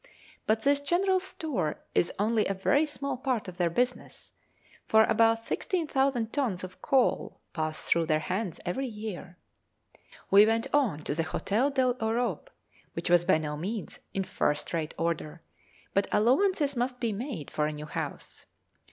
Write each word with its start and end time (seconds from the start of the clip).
But 0.47 0.63
this 0.63 0.79
general 0.79 1.19
store 1.19 1.79
is 1.93 2.11
only 2.17 2.47
a 2.47 2.55
very 2.55 2.87
small 2.87 3.17
part 3.17 3.47
of 3.47 3.59
their 3.59 3.69
business, 3.69 4.31
for 4.87 5.03
about 5.03 5.45
60,000 5.45 6.33
tons 6.33 6.63
of 6.63 6.81
coal 6.81 7.39
pass 7.53 7.85
through 7.85 8.07
their 8.07 8.21
hands 8.21 8.59
every 8.65 8.87
year. 8.87 9.37
We 10.31 10.47
went 10.47 10.65
on 10.73 11.03
to 11.03 11.13
the 11.13 11.23
Hôtel 11.25 11.75
de 11.75 11.85
l'Europe, 11.87 12.49
which 12.93 13.11
was 13.11 13.25
by 13.25 13.37
no 13.37 13.55
means 13.55 13.99
in 14.11 14.23
first 14.23 14.73
rate 14.73 14.95
order, 14.97 15.43
but 15.93 16.07
allowances 16.11 16.75
must 16.75 16.99
be 16.99 17.13
made 17.13 17.51
for 17.51 17.67
a 17.67 17.71
new 17.71 17.85
house. 17.85 18.47